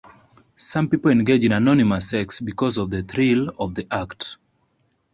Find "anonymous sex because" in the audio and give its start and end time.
1.51-2.79